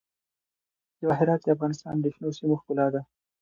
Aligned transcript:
جواهرات 0.99 1.41
د 1.43 1.47
افغانستان 1.55 1.95
د 1.99 2.05
شنو 2.13 2.29
سیمو 2.37 2.59
ښکلا 2.61 2.85
ده. 2.93 3.01